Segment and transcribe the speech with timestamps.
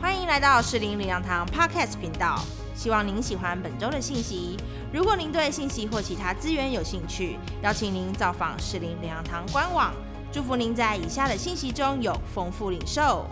[0.00, 2.44] 欢迎来到士林领养堂 Podcast 频道，
[2.74, 4.56] 希望您喜欢本周的信息。
[4.92, 9.94] 如果您对信息或其他资源有兴趣，邀请您造访士林领养堂官网。
[10.32, 13.26] 祝福您在以下的信息中有丰富领受。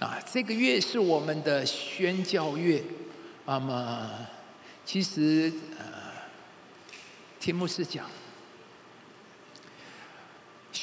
[0.00, 2.82] 啊，这个月是我们的宣教月，
[3.46, 4.10] 那么
[4.84, 5.84] 其实呃，
[7.40, 8.04] 题目是讲。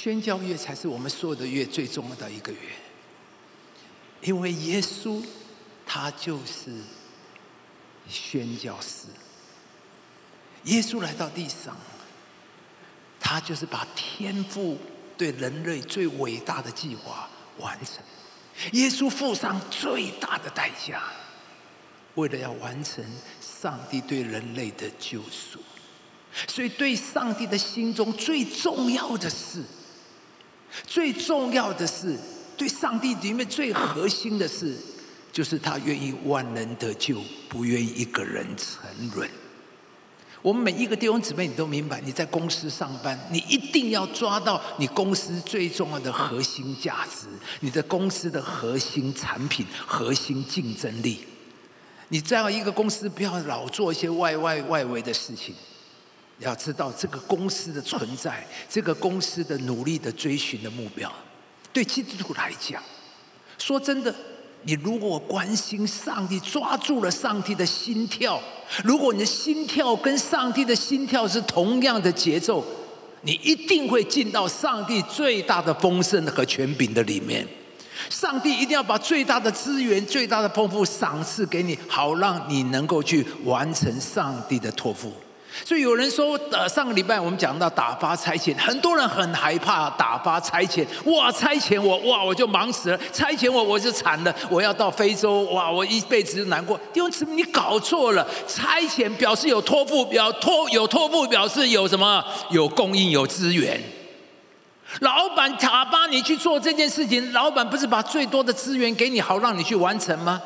[0.04, 2.60] 宣教月才是我们所有的月最重要的一个月，
[4.22, 5.24] 因为耶稣
[5.86, 6.74] 他就是
[8.10, 9.08] 宣教师。
[10.66, 11.78] 耶稣来到地上，
[13.18, 14.78] 他就是把天父
[15.18, 17.30] 对人类最伟大的计划
[17.60, 18.04] 完成。
[18.74, 21.02] 耶稣付上最大的代价，
[22.16, 23.02] 为了要完成
[23.40, 25.62] 上帝对人类的救赎。
[26.50, 29.64] 所以，对上帝的心中最重要的事。
[30.86, 32.18] 最重要的是，
[32.58, 34.78] 对上帝里面最核心的是，
[35.32, 39.30] 就是他愿意万人得救，不愿意一个人沉沦。
[40.42, 47.28] 我们每一个弟兄姊妹，你都明白，你在公司上班，你一定要抓到你公司最重要的核心价值，
[47.62, 51.20] 你的公司的核心产品、核心竞争力。
[52.10, 55.56] 你这样一个公司，不要老做一些外外外围的事情。
[56.40, 61.12] 要知道这个公司的存在，这个公司的努力的追寻的目标，
[61.72, 62.82] 对基督徒来讲，
[63.58, 64.14] 说真的，
[64.64, 68.42] 你如果关心上帝，抓住了上帝的心跳，
[68.84, 72.66] 如果你的心跳跟上帝的心跳是同样的节奏，
[73.22, 77.48] 你一定会进到上帝最大的丰盛和权柄的里面。
[78.10, 85.14] 上帝一定要把最大的资源、最大的丰富赏赐给你，好让你能够去完成上帝的托付。
[85.64, 90.86] 所以有人说，呃，上个礼拜我们讲到打发差遣，很多人很害怕打发差遣。
[91.06, 94.36] 哇，差遣我，哇，我就忙死了；差遣我，我就惨了。
[94.50, 96.78] 我要到非洲，哇，我一辈子就难过。
[96.92, 98.28] 弟兄姊妹，你搞错了。
[98.48, 102.24] 差遣表示有托付，表托有托付表示有什么？
[102.50, 103.80] 有供应，有资源。
[105.00, 110.42] 老板打发你去做这件事情，老板不是把最多的资源给你，好让你去完成吗？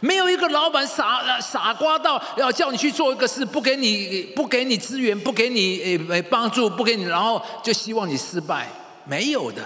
[0.00, 8.68] 没有一个老板傻傻瓜到要叫你去做一个事，不给你不给你资源，不给你呃帮助，不给你，然后就希望你失败。
[9.04, 9.62] 没有的。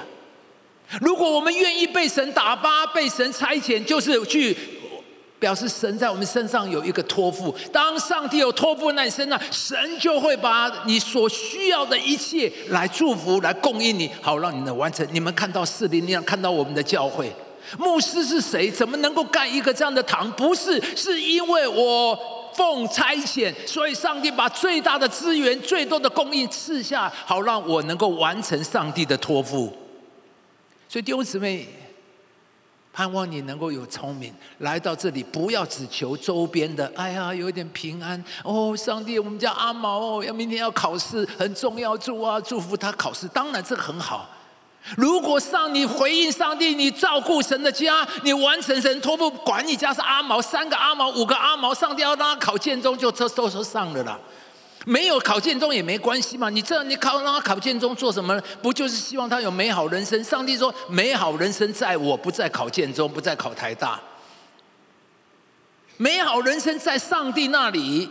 [1.01, 4.57] 如果我们愿意被神打发、被神差遣，就是去
[5.39, 7.55] 表示神在我们身上有一个托付。
[7.73, 15.07] 当上帝有托付在你身上，神就会把你所需要的一切来祝福、来供应你，好让你能完成。
[15.13, 17.33] 你们看到四零零，看到我们的教会。
[17.79, 18.71] 牧师是谁？
[18.71, 20.31] 怎么能够盖一个这样的堂？
[20.33, 22.19] 不是，是因为我
[22.55, 29.73] 奉差遣，所以上帝把最大的资源、最多的供应赐下，好让我能够完成上帝的托付。
[30.89, 31.67] 所以弟兄姊妹，
[32.93, 36.93] 盼望你能够有聪明，来到这里，不要只求周边的。
[36.95, 43.27] 哎呀，有一点平安哦，上帝，我们家阿毛哦，要明天要考试，很重要，祝啊，祝福他考试。
[43.27, 44.31] 当然这很好。
[44.97, 54.19] 如果上你回应上帝，你照顾神的家，你完成神托付，管你家是阿毛三个阿毛五个阿毛，上帝要让他考建中，就这都是上了啦。
[54.87, 58.39] 没有考建中也没关系嘛，你这你考让他考建中做什么？
[58.61, 60.23] 不就是希望他有美好人生？
[60.23, 63.99] 上帝说，美好人生在我不在考建中，不在考台大，
[65.97, 68.11] 美好人生在上帝那里，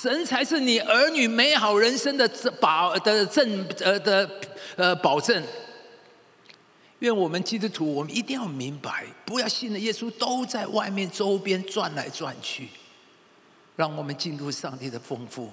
[0.00, 2.26] 神才是你儿女美好人生的
[2.58, 4.30] 保的证呃的。
[4.76, 5.42] 呃，保证。
[7.00, 12.68] 愿我们基督徒，我们一定要明白，不要信了耶稣都在外面周边转来转去。
[13.76, 15.50] 让我们进入上帝的丰富。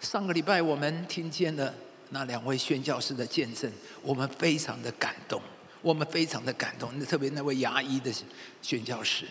[0.00, 1.74] 上个礼拜我们听见了
[2.10, 3.72] 那两位宣教师的见证，
[4.02, 5.40] 我们非常的感动，
[5.82, 7.00] 我们非常的感动。
[7.00, 8.12] 特别那位牙医的
[8.62, 9.24] 宣教师，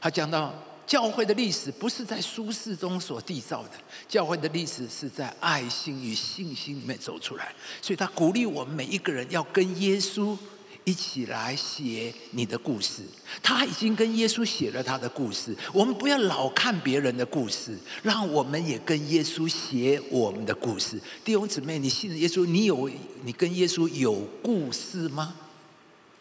[0.00, 0.54] 他讲到。
[0.90, 3.70] 教会的历史不是在舒适中所缔造的，
[4.08, 7.54] 教会的历史是在爱心与信心里面走出来。
[7.80, 10.36] 所以他鼓励我们每一个人要跟耶稣
[10.82, 13.04] 一起来写你的故事。
[13.40, 21.00] 他已经跟耶稣写了他的故事，我们不要老看别人的故事，让我们也跟耶稣写我们的故事。
[21.24, 22.90] 弟兄姊妹，你信耶稣，你有
[23.22, 25.36] 你跟耶稣有故事吗？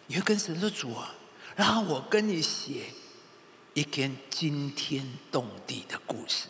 [0.06, 1.16] 你会跟神说主啊，
[1.56, 2.84] 让我跟你写。
[3.80, 6.48] 一篇惊天动地的故事，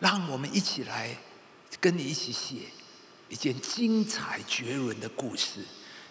[0.00, 1.14] 让我们一起来
[1.78, 2.56] 跟你一起写
[3.28, 5.60] 一件精彩绝伦的故事。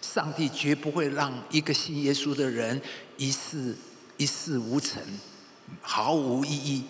[0.00, 2.80] 上帝绝不会让一个信耶稣的人
[3.16, 3.76] 一事
[4.16, 5.02] 一事无成，
[5.80, 6.84] 毫无意义、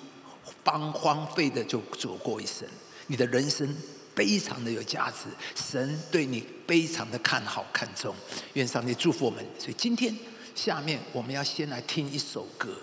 [0.63, 2.69] 荒荒废的就走过一生。
[3.07, 3.75] 你的人生
[4.15, 8.15] 非常的有价值，神对你非常的看好看重。
[8.53, 9.43] 愿上帝祝福我们。
[9.59, 10.15] 所以今天
[10.55, 12.77] 下面我们要先来听一首歌，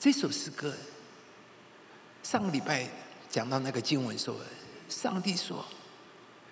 [0.00, 0.72] 这首诗歌
[2.22, 2.88] 上个礼拜
[3.28, 4.36] 讲到那个经文说，
[4.88, 5.64] 上帝说：“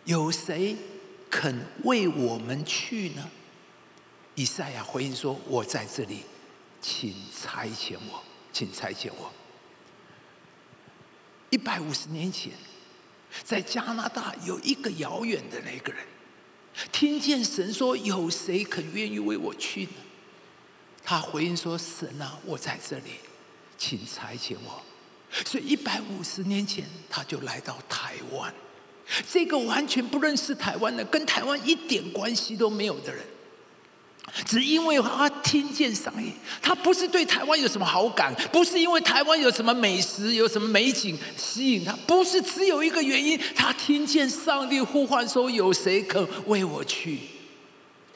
[0.04, 0.76] 有谁
[1.30, 3.30] 肯为我们去呢？”
[4.34, 6.22] 以赛亚回应说：“我在这里，
[6.82, 8.22] 请差遣我，
[8.52, 9.32] 请差遣我。”
[11.50, 12.52] 一百五十年前，
[13.44, 16.04] 在加拿大有一个遥远的那个人，
[16.90, 19.92] 听见神说：“有谁肯愿意为我去呢？”
[21.04, 23.12] 他回应说：“神啊，我在这里，
[23.76, 24.82] 请裁遣我。”
[25.44, 28.52] 所以一百五十年前，他就来到台湾，
[29.30, 33.22] 这个完全不认识台湾的，跟台湾一点关系都没有的人。
[34.44, 47.20] 只因为他听见上帝，他不是对台湾有什么好感，不是因为台湾有什么美食、有什么美景吸引他，不是只有一个原因，他听见上帝呼唤说：“有谁肯为我去？”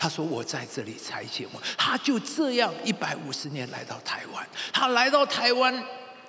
[0.01, 5.85] 他说：“我在这里差遣我。”他就这样一百五十年来到台湾，他来到台湾，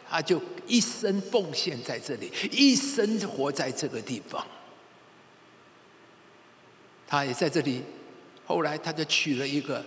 [0.10, 4.46] 他就一生奉献在这里，一生活在这个地方，
[7.08, 7.82] 他也在这里。
[8.46, 9.86] 后来，他就娶了一个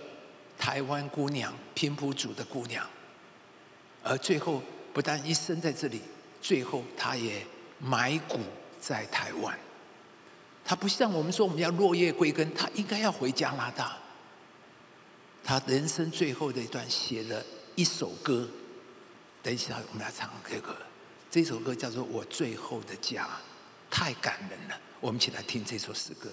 [0.57, 2.83] 台湾姑娘，平埔族的姑娘。
[4.01, 6.01] 而最后，不但一生在这里，
[6.41, 7.45] 最后他也
[7.77, 8.39] 埋骨
[8.79, 9.55] 在台湾。
[10.67, 13.95] 他不像我们说我们要落叶归根，他应该要回加拿大。
[15.43, 17.45] 他人生最后的一段写了
[17.75, 18.49] 一首歌，
[19.43, 20.75] 等一下我们来唱这个。
[21.29, 23.25] 这首歌叫做《我最后的家》，
[23.91, 24.75] 太感人了。
[24.99, 26.29] 我们一起来听这首诗歌。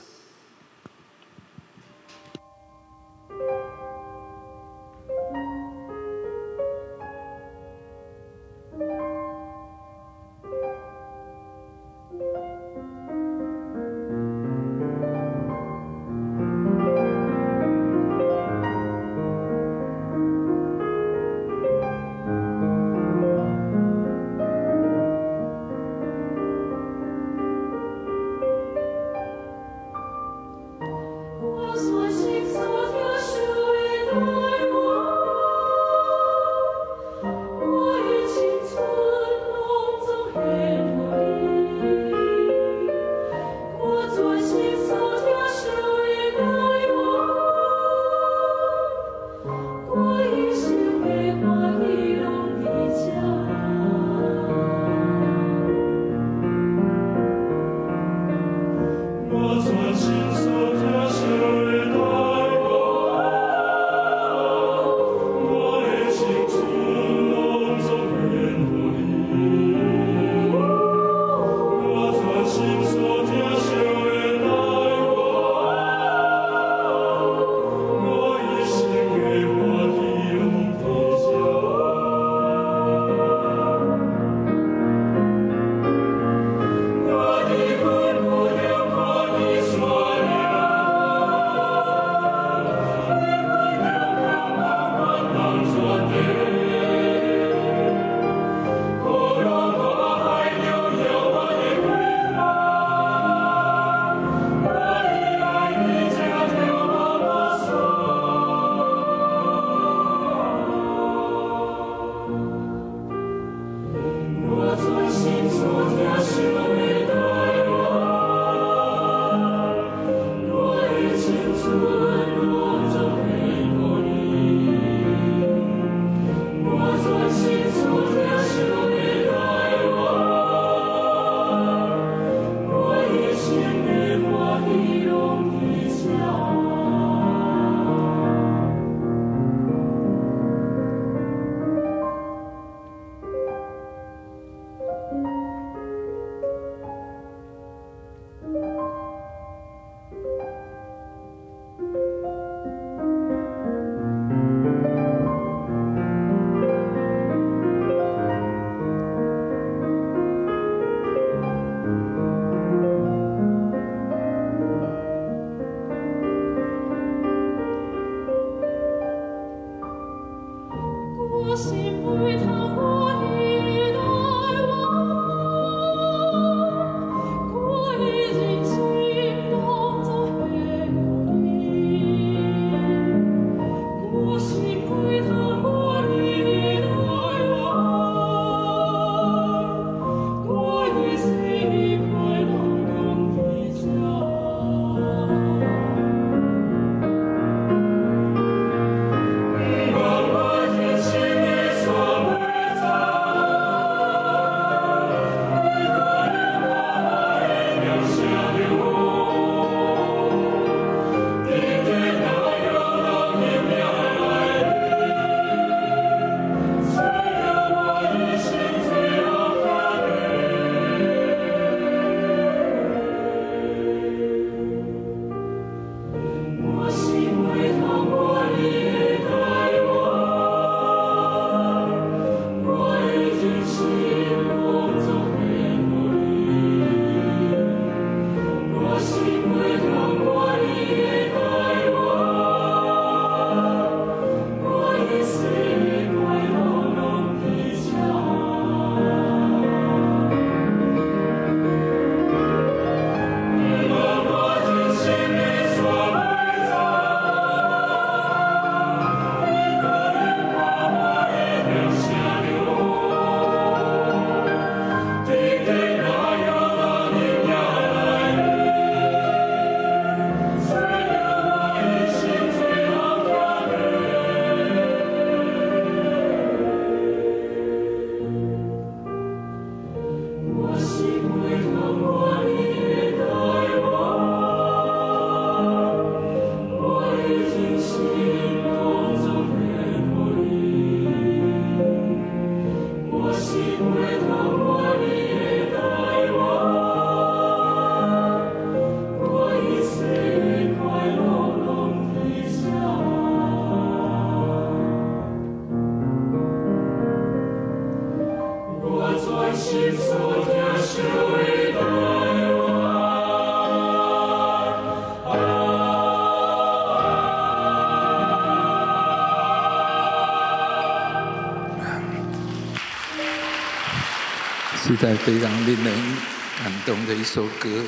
[324.95, 326.17] 实在非常令人
[326.59, 327.83] 感动的一首歌。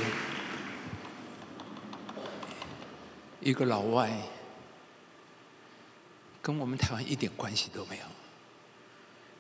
[3.41, 4.11] 一个老外，
[6.41, 8.05] 跟我们台湾一点关系都没有。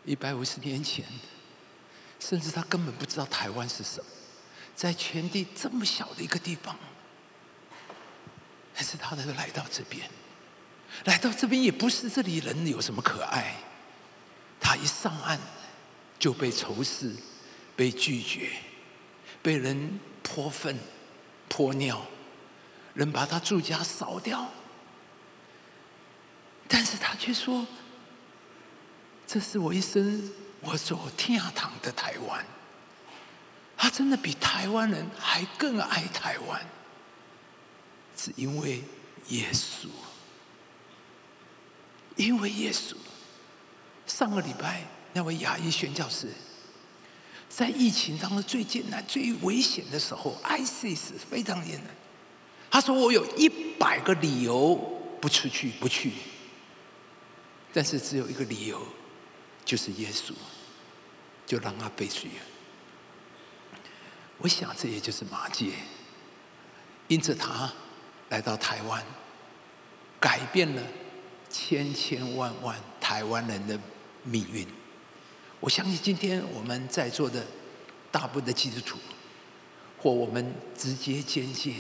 [0.05, 1.07] 一百五十年前，
[2.21, 4.11] 甚至他根本不知道台湾是什么，
[4.77, 6.77] 在全地这么小的一个地方，
[8.75, 10.07] 但是他能够来到这边，
[11.05, 13.57] 来到这边也不是这里人有什么可爱，
[14.61, 15.41] 他一上岸
[16.19, 17.15] 就被仇视。
[17.77, 18.51] 被拒绝，
[19.43, 20.79] 被人泼粪、
[21.49, 22.07] 泼尿，
[22.95, 24.49] 人把他住家扫掉，
[26.69, 27.67] 但是他却说
[29.27, 32.47] ：“这是我一生我所天堂的台湾。”
[33.77, 36.65] 他真的比台湾人还更爱台湾，
[38.17, 38.83] 是因为
[39.29, 39.89] 耶稣，
[42.17, 42.95] 因为耶稣。
[44.07, 46.29] 上个礼拜那位牙医宣教士。
[47.49, 51.95] 在疫情当中最艰难、最危险的时候，ISIS 非常艰难。
[52.71, 54.75] 他说：“我有一百个理由
[55.21, 56.11] 不出去，不去，
[57.73, 58.85] 但是只有一个理由，
[59.65, 60.33] 就是耶稣，
[61.47, 62.29] 就让他被去。”
[64.39, 65.71] 我想这也就是马街，
[67.07, 67.73] 因此他
[68.31, 69.01] 来到台湾，
[70.19, 70.83] 改变了
[71.49, 73.79] 千千万万台湾人的
[74.25, 74.67] 命运。
[75.65, 77.43] 我相信今天我们在座的
[78.13, 78.99] 大部分的基督徒，
[79.97, 81.73] 或我们直接间接，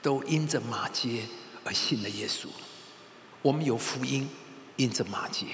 [0.00, 1.24] 都因着马街
[1.62, 2.46] 而信了耶稣。
[3.42, 4.26] 我们有福音，
[4.76, 5.44] 因着马街，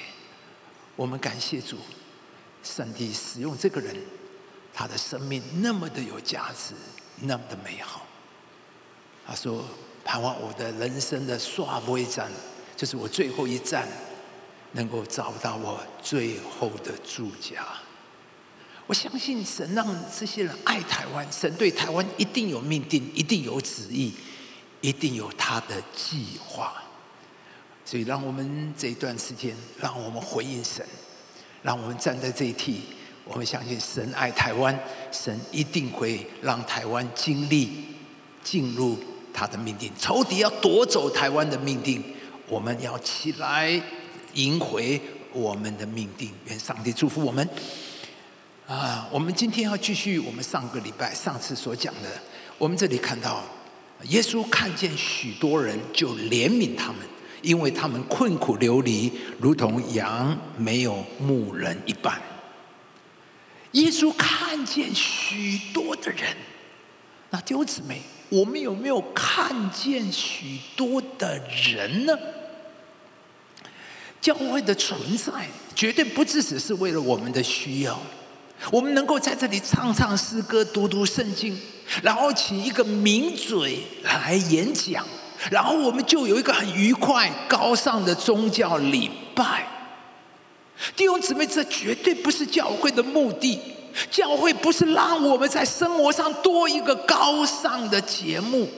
[0.94, 1.76] 我们感谢主，
[2.62, 3.96] 上帝使用这个人，
[4.72, 6.72] 他的生命那么的有价值，
[7.22, 8.06] 那么的美好。
[9.26, 9.64] 他说
[10.06, 12.30] ：“盼望我的人生的刷波一站，
[12.76, 13.88] 这是我最后一站。”
[14.72, 17.64] 能够找到我最后的住家，
[18.86, 24.12] 我相信神让这些人爱台湾，神对台湾一定有命定，一定有旨意，
[24.80, 26.74] 一定有他的计划。
[27.84, 30.84] 所以，让我们这一段时间，让我们回应神，
[31.62, 32.80] 让我们站在这一替。
[33.24, 34.78] 我们相信神爱台湾，
[35.10, 37.86] 神一定会让台湾经历
[38.42, 38.98] 进入
[39.32, 39.90] 他的命定。
[39.98, 42.02] 仇敌要夺走台湾的命定，
[42.48, 43.82] 我们要起来。
[44.36, 45.00] 赢回
[45.32, 47.46] 我们的命定，愿上帝祝福我们。
[48.66, 52.08] 啊，我们今天要继续我们上个礼拜上次所讲的。
[52.58, 53.42] 我们这里看到，
[54.04, 56.96] 耶稣看见许多人，就怜悯他们，
[57.42, 62.20] 因为他们困苦流离，如同羊没有牧人一般。
[63.72, 66.34] 耶稣看见许多的人，
[67.30, 68.00] 那丢姊妹，
[68.30, 72.18] 我们有没有看见许多的人呢？
[74.26, 75.30] 教会的存在
[75.72, 77.96] 绝对不只只是为了我们的需要。
[78.72, 81.56] 我们能够在这里唱唱诗歌、读读圣经，
[82.02, 85.06] 然后请一个名嘴来演讲，
[85.48, 89.64] 然后我们就有一个很愉快、高尚的宗教礼拜。
[90.96, 93.60] 弟兄姊妹，这绝对不是教会的目的。
[94.10, 98.68] 教会不是让我们在生活上多一个高尚的节目。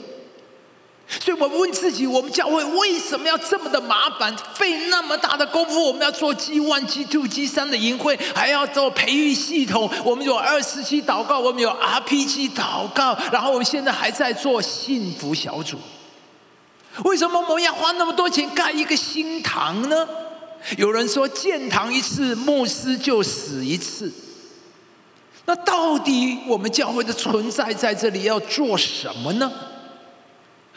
[1.09, 5.87] 所以我问自己：我们教会为什么要这么的麻烦，费那么大的功夫？
[5.87, 9.91] 我们要做 G one、G two、G 三的营会，还要做培育系统。
[10.05, 15.79] 我们有二十七祷告，我们有 RPG 祷告，然后我们现在还在做幸福小组。
[17.05, 20.07] 为什么我们要花那么多钱盖一个新堂呢？
[20.77, 24.13] 有人说建堂一次，牧师就死一次。
[25.47, 29.51] 那到底我们教会的存在在这里要做什么呢？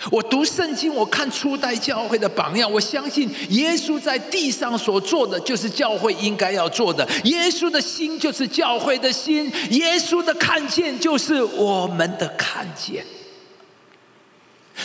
[0.09, 7.07] 我读圣经，我看初代教会的榜样，我相信耶稣在地上所做的，就是教会应该要做的。
[7.25, 13.05] 耶稣的心就是教会的心，耶稣的看见就是我们的看见。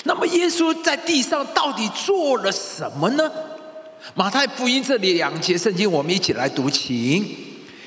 [0.04, 3.32] 那么，耶稣在地上到底做了什么呢？
[4.14, 7.24] 马太福音这里两节圣经，我们一起来读，请。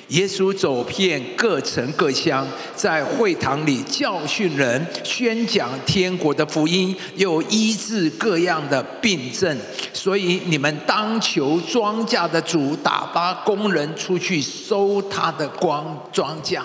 [0.10, 9.56] 耶稣走遍各城各乡，在会堂里教训人，宣讲天国的福音，又医治各样的病症。
[9.94, 16.60] 所以你们当求庄稼的主打发工人出去收他的光庄稼。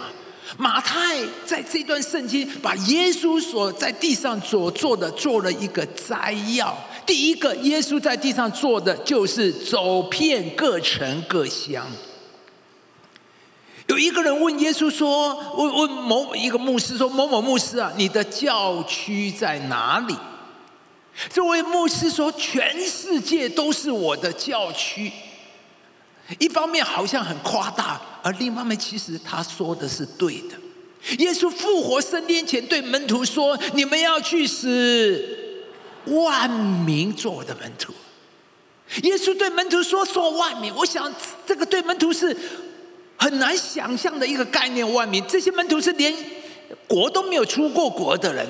[0.56, 6.74] 马太在这段圣经把耶稣所在地上所做的做了一个摘要。
[7.04, 11.84] 第一个，耶稣在地上做的就是走遍各城各乡。
[13.86, 20.16] 有一个人问耶稣说：“问问某一个牧师说，某某牧师啊，你的教区在哪里？”
[21.30, 25.12] 这位牧师说：“全世界都是我的教区。”
[26.40, 30.56] 一方面好像很夸大，而另一方面其实他说的是对的。
[31.18, 35.62] 耶稣复活升天前对门徒说：“你们要去使
[36.06, 37.92] 万民做我的门徒。”
[39.04, 41.12] 耶稣对门徒说：“说万民。”我想
[41.46, 42.34] 这个对门徒是
[43.24, 44.92] 很难想象的一个概念。
[44.92, 46.14] 万民，这些门徒是连
[46.86, 48.46] 国都没有出过国的人。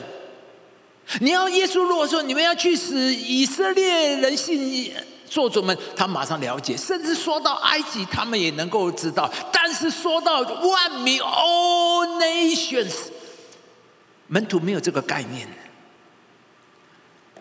[1.20, 4.92] 你要耶稣如果说你们要去使以色列人信。
[5.26, 9.28] 做主们，他马上了解，甚至说到埃及，他们也能够知道。
[9.52, 12.92] 但是说到万民，all nations，
[14.28, 15.48] 门徒没有这个概念。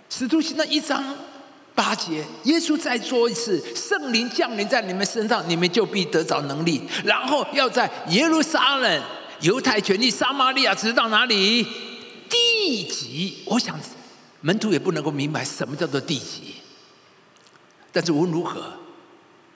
[0.09, 1.03] 使徒行传一章
[1.75, 6.81] 八节，耶稣再说一次，圣灵降临在你们身上，你们就必得着能力。
[7.03, 9.03] 然后要在耶路撒冷、
[9.41, 11.63] 犹太全地、撒玛利亚，直到哪里？
[12.29, 13.43] 地极。
[13.45, 13.79] 我想
[14.41, 16.55] 门徒也不能够明白什么叫做地极。
[17.91, 18.73] 但是无论如何，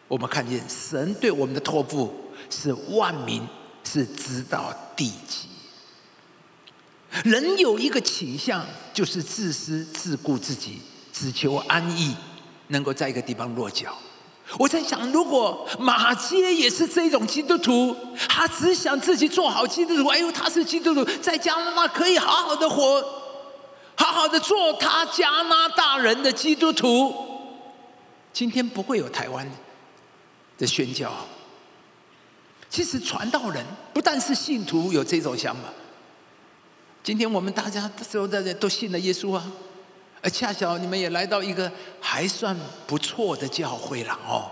[0.07, 3.41] 我们看见神对我们的托付是万民
[3.83, 5.47] 是知道地极。
[7.23, 10.79] 人有一个倾向，就是自私自顾自己，
[11.17, 12.15] 只求安逸，
[12.67, 13.97] 能够在一个地方落脚。
[14.59, 17.95] 我在想，如果马街也是这种基督徒，
[18.29, 23.01] 他只想自己做好基督徒，哎呦，他是基督徒，在加拿大可以好好的活，
[23.95, 27.11] 好好的做他加拿大人的基督徒。
[28.31, 29.49] 今天不会有台湾
[30.59, 31.11] 的宣教。
[32.69, 35.63] 其实传道人不但是信徒有这种想法。
[37.03, 39.43] 今天我们大家都在这都信了耶稣啊，
[40.27, 42.53] 而恰巧你们也来到一个还算
[42.85, 44.51] 不错的教会了哦，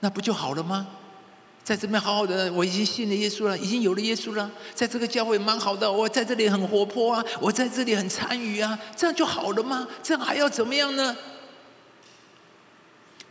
[0.00, 0.84] 那不就好了吗？
[1.62, 9.86] 在这边好好的，我已经信了耶稣了，已经有了耶稣了，在这个教会蛮好的，我在这里很活泼啊，我在这里很参与啊，这样就好了吗？
[10.02, 11.16] 这样还要怎么样呢？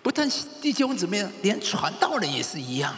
[0.02, 0.30] 不但
[0.62, 2.96] 弟兄怎么样，连传道人也是一样。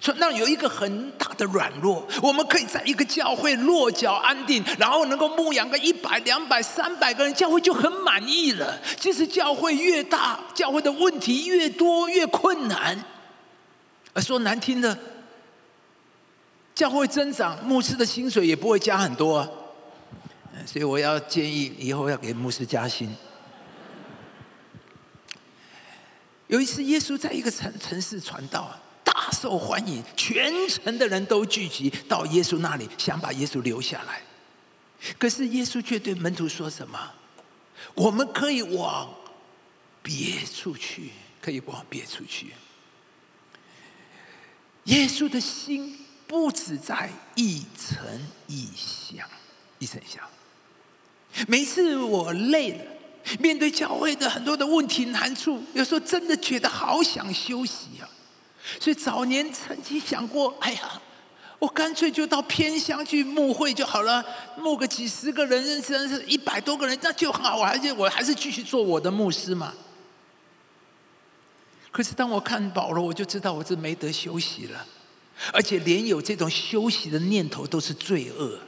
[0.00, 8.80] 传道有一个很大的软弱，我们可以在一个教会落脚安定，然后能够牧养个一百、两百、三百个人，教会就很满意了。
[8.98, 13.02] 其实教会越大，教会的问题越多、越困难，
[14.16, 14.98] 说难听的，
[16.74, 19.38] 教会增长，牧师的薪水也不会加很多。
[19.38, 19.48] 啊
[20.66, 23.12] 所以我要建议以后要给牧师加薪。
[26.46, 28.76] 有一次，耶稣在一个城城市传道，大
[29.34, 34.22] 受欢迎，全城的人都聚集到耶稣那里，想把耶稣留下来。
[35.18, 36.98] 可是耶稣却对门徒说什么？
[37.94, 39.12] 我们可以往
[40.02, 41.10] 别处去，
[41.42, 42.54] 可以往别处去。
[44.84, 48.06] 耶稣的心不止在一城
[48.46, 49.28] 一乡，
[49.78, 50.22] 一城乡。
[51.48, 52.84] 每次我累了。
[53.40, 58.04] 面对教会的很多的问题难处，有时候真的觉得好想休息啊！
[58.80, 61.00] 所以早年曾经想过，哎呀，
[61.58, 64.24] 我干脆就到偏乡去牧会就好了，
[64.56, 69.74] 牧个几十个人，甚至是一百多个人，那就很好，而且我还是继续做我的牧师嘛。
[71.92, 74.86] 可是当我看保罗，我就知道我是没得休息了，
[75.52, 78.58] 而且连有这种休息的念头都是罪恶。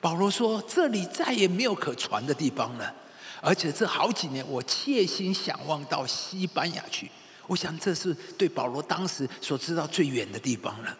[0.00, 2.94] 保罗说：“这里再也没有可传的地方了，
[3.42, 7.10] 而且这好几年，我切心想望到西班牙去。
[7.50, 10.96] 我想这是对保罗当时所知道最远的地方了。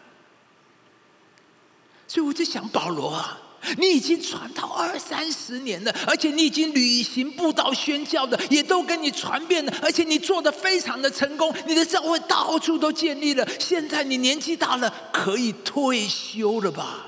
[2.05, 3.39] 所以我就想，保罗啊，
[3.77, 13.47] 你已经传道二三十年了，而且你已经旅行布道宣教的，也都跟你传遍了，而且你做的非常的成功，你的教会到处都建立了。
[13.57, 17.07] 现在你年纪大了，可以退休了吧？”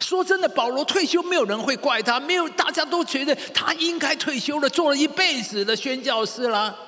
[0.00, 6.85] 说真的，保罗退休，没有人会怪他，没有，大家都觉得他应该退休了，做了一辈子的宣教师了。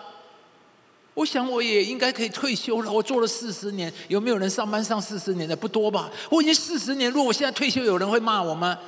[1.19, 5.57] 我想我也应该可以退休了，我做了四十年，有没有人上班上四十年的？
[5.57, 6.09] 不多吧？
[6.31, 8.79] 我已经四十年，如果我现在退休，有人会骂我吗？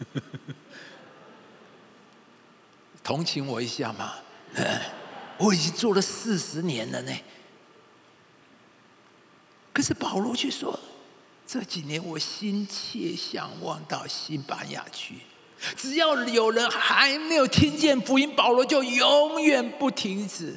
[3.02, 4.12] 同情我一下嘛！
[5.38, 7.12] 我已经做了四十年了呢。
[9.72, 10.78] 可是保罗却说。
[11.46, 15.14] 这几年我心切向往到西班牙去，
[15.76, 20.54] 只要有人还没有听见福音，保罗就永远不停止。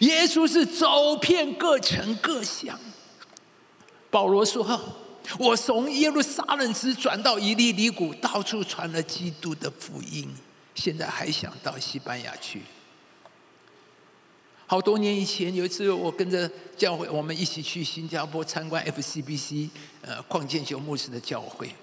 [0.00, 2.78] 耶稣是走遍各城各乡。
[4.10, 4.80] 保罗说
[5.38, 10.32] ：“我从耶路撒冷直转到伊利里谷，到处传了基督的福音，
[10.74, 12.62] 现在还想到西班牙去。”
[14.66, 19.68] 好多年以前，有一次我跟着教会，我们一起去新加坡参观 FCBC，
[20.00, 21.74] 呃，邝建雄牧师的教会。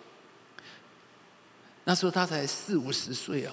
[1.84, 3.52] 那时候他才四五十岁哦。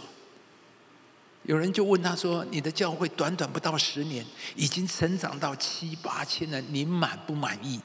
[1.49, 4.23] 有人就问他说：“你的教会短短不到十年，
[4.55, 7.81] 已经成长到七八千人，你满不满意？”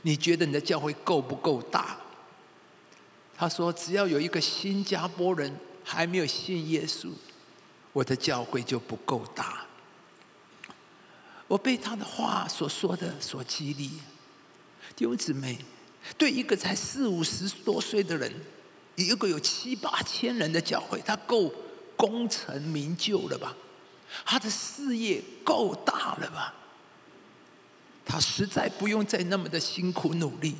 [0.00, 1.98] 你觉得你的教会够不够大？
[3.36, 7.10] 他说：“只要有一个新加坡人还没有信耶稣，
[7.92, 9.66] 我的教会就不够大。”
[11.46, 13.90] 我被他的话所说的所激励，
[14.96, 15.58] 弟兄姊妹，
[16.16, 18.32] 对一个才四五十多岁的人，
[18.96, 21.52] 一个有七八千人的教会，他够
[21.96, 23.54] 功成名就了吧？
[24.24, 26.54] 他的事业够大了吧？
[28.04, 30.56] 他实在不用再那么的辛苦努力。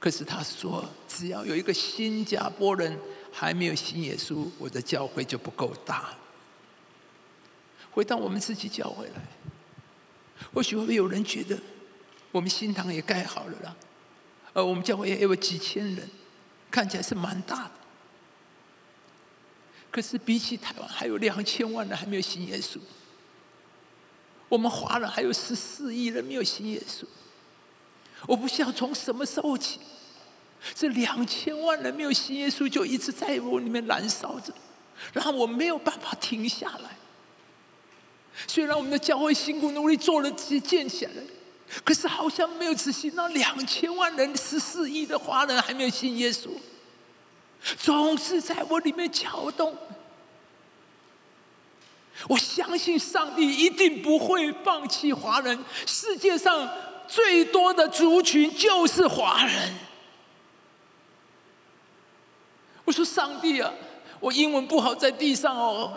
[0.00, 2.96] 可是他说，只要有一个新加坡人
[3.32, 6.10] 还没有信耶稣，我的教会就不够大。
[7.90, 9.20] 回到我们自己教会来，
[10.54, 11.58] 或许会有人觉得，
[12.30, 13.76] 我们新堂也盖好了啦，
[14.52, 16.08] 呃，我们教会也有几千人，
[16.70, 17.70] 看起来是蛮大的。
[19.90, 22.78] 可是比起台湾，还有两千万人还没有信耶稣。
[24.48, 27.04] 我们华人还有十四亿人没有信耶稣。
[28.26, 29.78] 我不晓得从什么时候起，
[30.74, 34.52] 这两千万人没有信耶稣，就一直在我里面燃烧着，
[35.12, 36.96] 然后我没有办法停下来。
[38.46, 41.12] 虽然我们的教会辛苦努力做了这些建起来，
[41.84, 46.48] 可是好像没有仔细那两千万人、十四亿的华人还没有信耶稣，
[47.76, 49.76] 总是在我里面搅动。
[52.26, 55.58] 我相信上帝一定不会放弃华人。
[55.86, 56.68] 世界上
[57.06, 59.74] 最多的族群就是华人。
[62.84, 63.72] 我说上帝啊，
[64.18, 65.92] 我英文不好，在地上哦，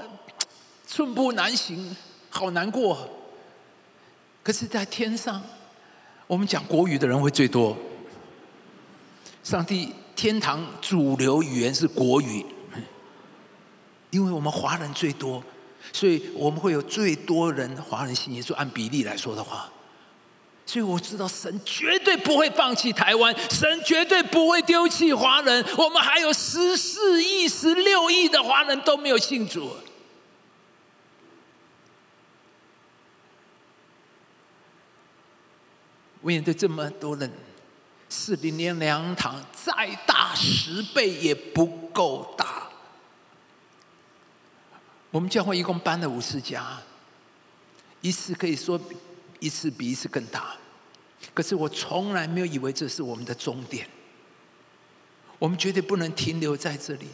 [0.85, 1.95] 寸步难行，
[2.29, 3.09] 好难过。
[4.43, 5.41] 可是，在天上，
[6.27, 7.77] 我们讲国语的人会最多。
[9.43, 12.45] 上帝，天堂主流语言是国语，
[14.11, 15.43] 因为我们华人最多。
[15.91, 19.67] 所以我们会有最多人华人信耶稣，按比例来说的话，
[20.63, 25.65] 所以我知道神绝对不会放弃台湾，神绝对不会丢弃华人。
[25.75, 29.71] 我们还有十四亿、十六亿的华人都没有信主。
[36.21, 37.33] 面对这么多人，
[38.11, 42.69] 四零年两堂再大十倍也不够大。
[45.09, 46.81] 我们教会一共搬了五十家，
[48.01, 48.79] 一次可以说
[49.39, 50.57] 一次比一次更大。
[51.33, 53.87] 可是我从来没有以为这是我们的终点。
[55.39, 57.07] 我们绝对不能停留在这里，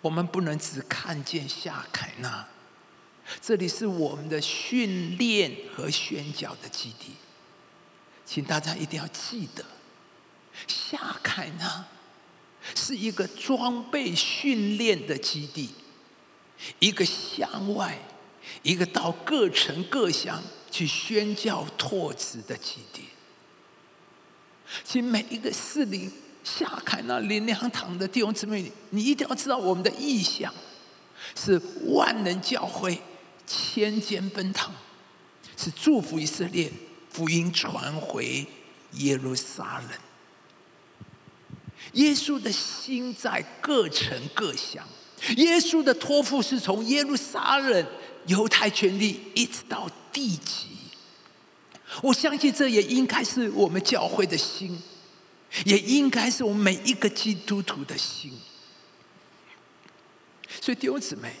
[0.00, 2.46] 我们不能只看见夏凯纳。
[3.40, 7.14] 这里是我们的训练和宣教的基地，
[8.24, 9.64] 请大家一定要记得，
[10.90, 11.84] 夏凯纳
[12.74, 15.70] 是一个装备训练的基地。
[16.78, 17.96] 一个向外，
[18.62, 23.04] 一个到各城各乡去宣教拓殖的基地。
[24.84, 26.10] 其实每一个市里
[26.44, 30.52] 下凯那林良堂的弟兄姊妹，你一定要知道我们的意向
[31.34, 33.00] 是万能教会，
[33.46, 34.74] 千间奔堂，
[35.56, 36.70] 是祝福以色列，
[37.10, 38.46] 福音传回
[38.92, 40.09] 耶路撒冷。
[41.92, 44.86] 耶稣的心在各城各乡。
[45.36, 47.86] 耶稣的托付是从耶路撒冷
[48.26, 50.68] 犹太权力一直到地极。
[52.02, 54.80] 我相信这也应该是我们教会的心，
[55.64, 58.32] 也应该是我们每一个基督徒的心。
[60.60, 61.34] 所以弟兄姊妹，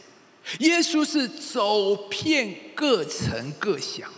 [0.58, 4.10] 耶稣是走遍各城各乡，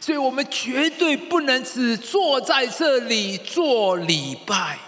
[0.00, 4.78] 所以我们绝对不能只坐在这里做礼拜。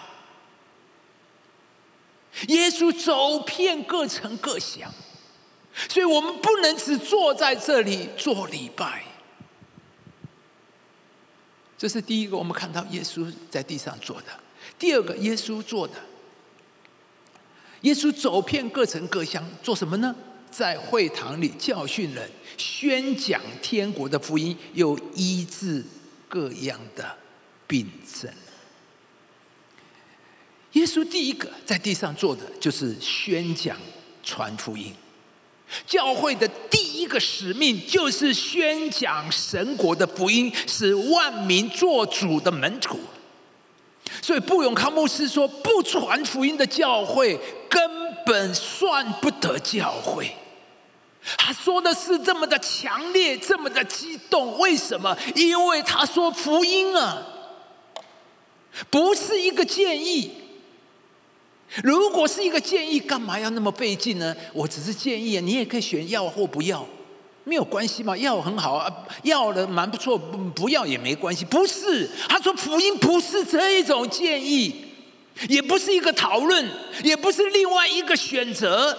[2.46, 4.88] 耶稣走遍各城各乡，
[5.88, 9.03] 所以我们不能只坐在这里做礼拜。
[11.77, 14.29] 这是第一个，我们看到耶稣在地上做的；
[14.79, 15.94] 第二个，耶稣做的，
[17.83, 20.14] 耶稣走遍各城各乡，做什么呢？
[20.51, 25.85] 在会堂里教训人，宣讲天国的福音，又医治
[26.29, 27.16] 各样的
[27.66, 27.87] 病
[28.20, 28.33] 症。
[30.78, 33.76] 耶稣第一个在地上做的就是宣讲、
[34.22, 34.94] 传福音。
[35.86, 42.98] 教会的第一个使命就是宣讲神国的福音，使万民做主的门徒。
[44.22, 47.38] 所以布永康牧师说：“不传福音的教会
[47.68, 47.80] 根
[48.24, 50.34] 本算不得教会。”
[51.36, 54.56] 他说的是这么的强烈，这么的激动。
[54.58, 55.14] 为什么？
[55.34, 57.26] 因为他说福音啊，
[58.88, 60.30] 不是一个建议。
[61.83, 64.35] 如果是一个建议，干嘛要那么费劲呢？
[64.52, 66.87] 我只是建议啊，你也可以选要或不要。
[67.44, 71.46] 没有关系嘛，要很好啊，要了蛮不错，不要也没关系。
[71.46, 74.85] 不是，他说福音不是这一种建议，
[75.48, 76.70] 也不是一个讨论，
[77.02, 78.96] 也不是另外一个选择。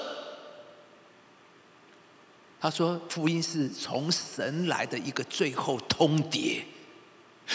[2.60, 6.64] 他说福音是从神来的一个最后通牒，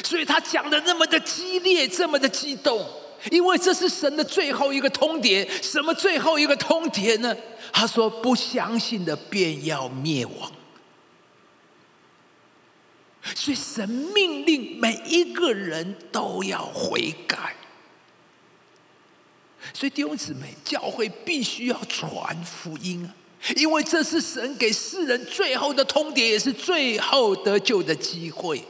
[0.04, 2.86] 所以他讲的那么的激烈，这么的激动，
[3.30, 5.46] 因为这是神的最后一个通牒。
[5.62, 7.36] 什么最后一个通牒呢？
[7.72, 10.52] 他说不相信的便要灭亡。
[13.34, 17.56] 所以神命令每一个人都要悔改，
[19.72, 23.08] 所以弟兄姊妹，教会必须要传福音啊！
[23.56, 28.62] 因为这是神给世人最后的通牒，也是最后得救的机会。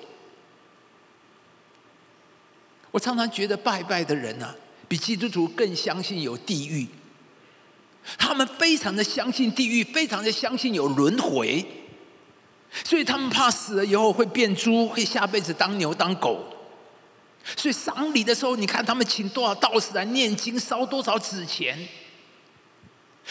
[2.94, 4.54] 我常常觉得拜拜的人啊，
[4.86, 6.86] 比基督徒更相信有地狱，
[8.16, 11.66] 他们非常的相信地狱，非常的相信有轮回。
[12.84, 16.44] 所以他们怕死了以后会变猪，会下辈子当牛当狗。
[17.56, 21.76] 所以丧礼的时候，你看他们请多少道士来念经，烧多少纸钱。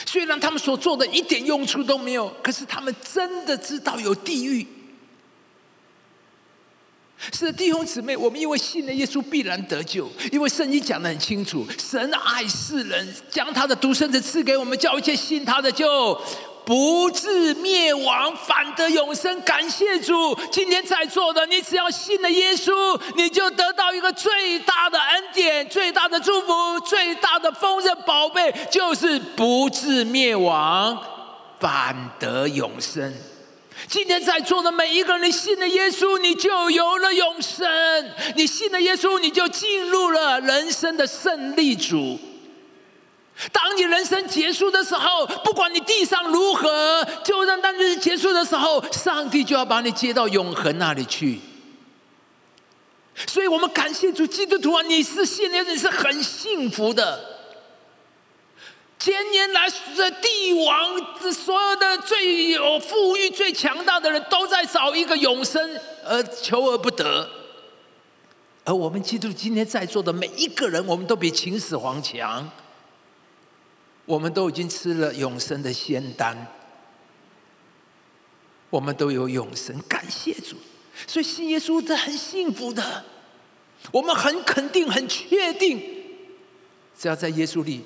[0.06, 4.68] 虽然他们所做的一点用处都没有，可是他们真的知道有地狱。
[7.32, 10.12] 是弟兄姊妹，我们因为信了耶稣，必然得救。
[10.32, 16.20] 因为圣经讲的很清楚，神爱世人，将他的独生子赐给我们，叫一切信他的就。
[16.66, 19.42] 不至灭亡，反得永生。
[19.42, 20.34] 感谢主！
[20.50, 30.98] 今天在座的你，只要信了耶稣，你就得到一个最大的恩典、最大的祝福、最大的丰盛宝贝，就是不至灭亡，
[31.60, 33.14] 反得永生。
[33.94, 37.64] 今天在座的每一个人，你信了耶稣，你就有了永生；
[38.36, 42.20] 你信了耶稣，你就进入了人生的胜利组。
[43.52, 51.40] 当你人生结束的时候，不管你地上如何，就让当日结束的时候，上帝就要把你接到永恒那里去。
[53.28, 57.33] 所以我们感谢主，基督徒啊，你是信的人是很幸福的。
[59.04, 67.30] 千年来，这帝王所有的最有富裕、最强大的人都在找一个永生，而求而不得。
[68.64, 72.50] 而我们基督今天在座的每一个人，我们都比秦始皇强。
[74.06, 76.48] 我们都已经吃了永生的仙丹，
[78.70, 80.56] 我们都有永生，感谢主。
[81.06, 83.04] 所以信耶稣是很幸福的，
[83.92, 85.82] 我们很肯定、很确定，
[86.98, 87.84] 只要在耶稣里，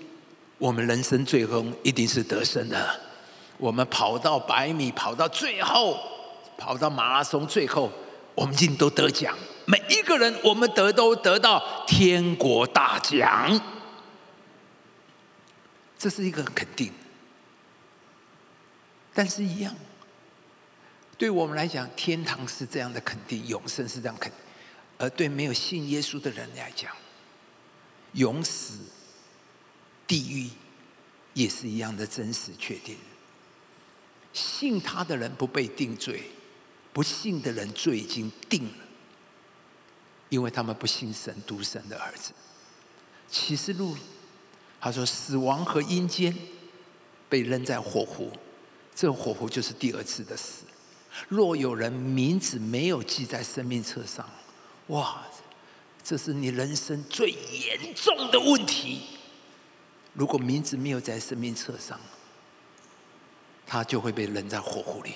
[0.57, 2.99] 我们人生最终一定是得胜的。
[3.57, 5.99] 我们跑到百米，跑到最后，
[6.57, 7.91] 跑到马拉松最后，
[8.35, 9.37] 我们一定都得奖。
[9.65, 13.59] 每一个人，我们得都得到天国大奖。
[15.97, 16.91] 这是一个肯定，
[19.13, 19.75] 但是一样，
[21.17, 24.31] 对我们来讲，天堂是这样的肯定，永生是这样肯；
[24.99, 26.91] 而对没有信耶稣的人来讲，
[28.13, 28.77] 永死、
[30.07, 30.49] 地狱
[31.33, 32.97] 也是一样的真实确定。
[34.33, 36.23] 信他的人不被定罪，
[36.93, 38.85] 不信的人罪已经定了，
[40.29, 42.31] 因为他们不信神独生的儿子。
[43.29, 43.95] 启示录。
[44.79, 46.33] 他说：“死亡和阴间
[47.27, 48.31] 被扔在火湖，
[48.95, 50.65] 这火湖就是第二次的死。
[51.27, 54.29] 若有人名字没有记在生命册上，
[54.87, 55.25] 哇，
[56.03, 59.01] 这是你人生最严重的问题。
[60.17, 61.99] 如果名字没有在生命册上，
[63.67, 65.13] 他就会被扔在火湖里。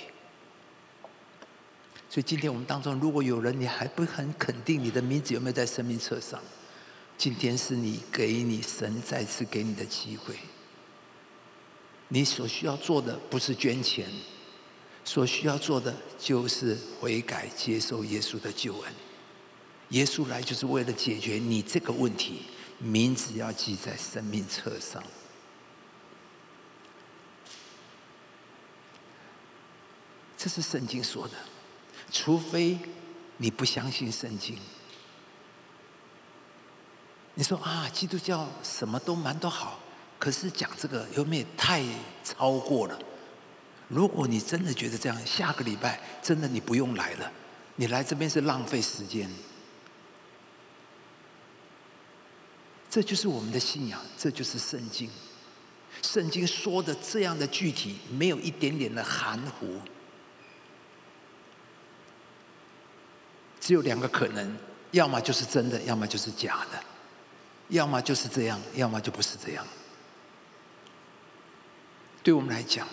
[2.07, 6.39] 所以今天我们当中，如果有人你还不很肯定你的名字有没有在生命册上？”
[7.17, 10.35] 今天是你给你神再次给你的机会。
[12.09, 14.07] 你所需要做的不是捐钱，
[15.03, 18.93] 所需要做的就是悔改，接受耶稣的救恩。
[19.89, 22.43] 耶稣来就是为了解决你这个问题，
[22.81, 25.01] 名字要记在生命册上。
[30.35, 31.35] 这是圣经说的，
[32.11, 32.79] 除非
[33.37, 34.57] 你不相信圣经。
[37.35, 39.79] 你说啊，基督教什么都蛮都好，
[40.17, 41.83] 可是讲这个有没有太
[42.23, 42.99] 超过了？
[43.87, 47.31] 如果你真的觉得这样，下个礼拜真的你不用来了，
[47.75, 49.29] 你来这边是浪费时间。
[52.91, 55.09] 这就是我们的信仰，这就是圣经。
[56.01, 59.79] 圣经说的这样的具体，没有一点点的含糊。
[63.61, 64.57] 只有两个可能，
[64.91, 66.83] 要么就是真的，要么就是假的。
[67.69, 69.65] 要么就是这样，要么就不是这样。
[72.21, 72.85] 对我们来讲，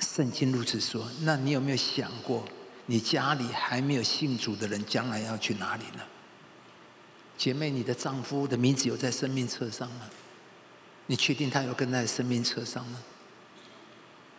[0.00, 2.46] 圣经如此说，那你有没有想过，
[2.86, 6.02] 你家里还没有信主的人，将来要去哪里呢？
[7.36, 10.08] 姐妹，你的丈夫的名字有在生命册上吗？
[11.06, 12.98] 你确定他有跟在生命册上吗？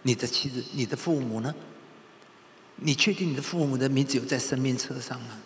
[0.01, 1.53] 你的妻子、你的父母呢？
[2.77, 5.39] 你确定你的父母的名字有在生命册上吗？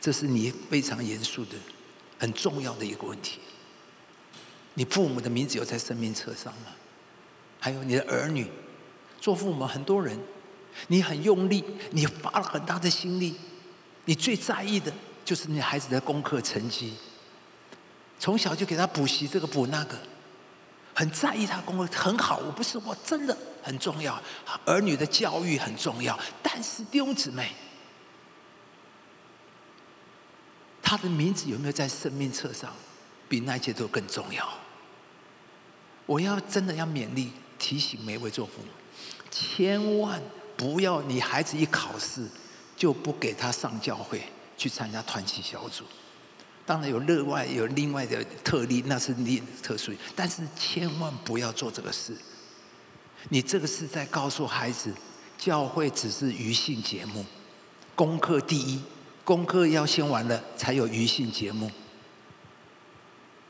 [0.00, 1.56] 这是你非常严肃的、
[2.18, 3.40] 很重要的一个问题。
[4.74, 6.72] 你父母的名字有在生命册上吗？
[7.58, 8.46] 还有你的儿女，
[9.20, 10.18] 做父母很多人，
[10.88, 13.34] 你很用力，你花了很大的心力，
[14.06, 14.90] 你最在意的
[15.30, 16.96] 就是你孩子的功课成绩，
[18.18, 19.96] 从小就给他补习这个补那个，
[20.92, 22.38] 很在意他功课很好。
[22.38, 24.20] 我不是我真的很重要，
[24.64, 27.52] 儿女的教育很重要，但是弟兄姊妹，
[30.82, 32.74] 他的名字有没有在生命册上，
[33.28, 34.52] 比那些都更重要。
[36.06, 37.30] 我要真的要勉励。
[37.56, 38.68] 提醒每一位做父母，
[39.30, 40.20] 千万
[40.56, 42.26] 不要你孩子一考试
[42.76, 44.24] 就不给他上教会
[44.60, 45.84] 去参加团契小组。
[46.66, 49.90] 当然有另外有另外的特例，那是你特殊。
[50.14, 52.14] 但是千万不要做这个事。
[53.30, 54.92] 你这个是在告诉孩子，
[55.38, 57.24] 教会只是娱性节目，
[57.94, 58.82] 功课第一，
[59.24, 61.70] 功课要先完了才有娱性节目。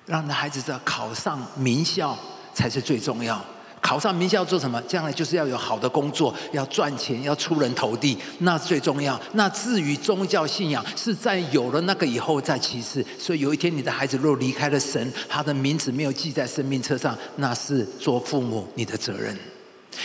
[0.06, 2.16] 让孩子知道考上名校
[2.54, 3.44] 才是最重要。
[3.80, 4.80] 考上名校做什么？
[4.82, 9.18] 将来就是要有好的工作，要赚钱，要出人头地，那最重要。
[9.32, 13.04] 那至于宗教信仰，是在有了那个以后再其次。
[13.18, 19.36] 所以有一天你的孩子若离开了神，他的名字没有记在生命册上，那是做父母你的责任。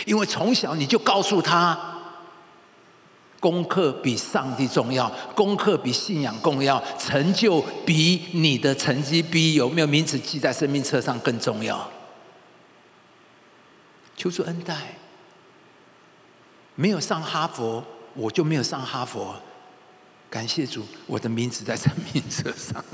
[0.04, 1.78] 因为从小你就告诉他，
[3.38, 11.88] 功课比上帝重要，功课比信仰重要，成就比你的成绩，比有没有名字记在生命册上更重要。
[14.16, 14.94] 求主恩待，
[16.74, 19.40] 没有上哈佛，我就没有上哈佛。
[20.28, 22.84] 感谢主，我的名字在生命册上，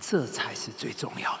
[0.00, 1.40] 这才是最重要的。